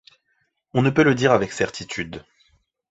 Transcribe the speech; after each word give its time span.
On 0.73 0.81
ne 0.81 0.89
peut 0.89 1.03
le 1.03 1.13
dire 1.13 1.31
avec 1.31 1.51
certitude. 1.51 2.25